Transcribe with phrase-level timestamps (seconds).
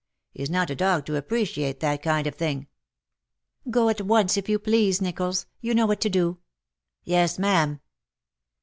[0.31, 2.65] He's not a dog to appreciate that kind of thing.""
[3.69, 5.45] Go at once, if you please, NichoUs.
[5.59, 6.41] You know what to do." ^'
[7.03, 7.79] Yes, ma'am."